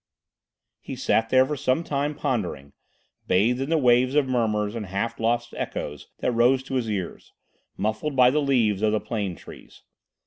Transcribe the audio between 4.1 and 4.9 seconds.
of murmurs and